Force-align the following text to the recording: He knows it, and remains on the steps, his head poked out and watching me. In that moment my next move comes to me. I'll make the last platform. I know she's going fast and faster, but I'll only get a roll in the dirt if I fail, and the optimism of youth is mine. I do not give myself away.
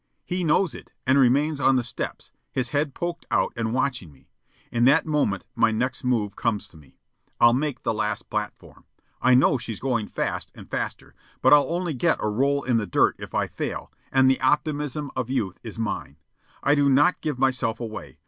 He 0.25 0.43
knows 0.43 0.73
it, 0.73 0.91
and 1.05 1.19
remains 1.19 1.61
on 1.61 1.75
the 1.75 1.83
steps, 1.83 2.31
his 2.51 2.69
head 2.69 2.95
poked 2.95 3.27
out 3.29 3.53
and 3.55 3.71
watching 3.71 4.11
me. 4.11 4.31
In 4.71 4.85
that 4.85 5.05
moment 5.05 5.45
my 5.53 5.69
next 5.69 6.03
move 6.03 6.35
comes 6.35 6.67
to 6.69 6.75
me. 6.77 6.97
I'll 7.39 7.53
make 7.53 7.83
the 7.83 7.93
last 7.93 8.27
platform. 8.27 8.85
I 9.21 9.35
know 9.35 9.59
she's 9.59 9.79
going 9.79 10.07
fast 10.07 10.51
and 10.55 10.71
faster, 10.71 11.13
but 11.39 11.53
I'll 11.53 11.69
only 11.69 11.93
get 11.93 12.17
a 12.19 12.29
roll 12.29 12.63
in 12.63 12.77
the 12.77 12.87
dirt 12.87 13.15
if 13.19 13.35
I 13.35 13.45
fail, 13.45 13.91
and 14.11 14.27
the 14.27 14.41
optimism 14.41 15.11
of 15.15 15.29
youth 15.29 15.59
is 15.63 15.77
mine. 15.77 16.17
I 16.63 16.73
do 16.73 16.89
not 16.89 17.21
give 17.21 17.37
myself 17.37 17.79
away. 17.79 18.17